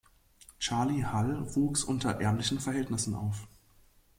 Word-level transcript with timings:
Charlie 0.57 1.03
Hall 1.03 1.45
wuchs 1.55 1.83
unter 1.83 2.19
ärmlichen 2.19 2.59
Verhältnissen 2.59 3.13
auf. 3.13 3.47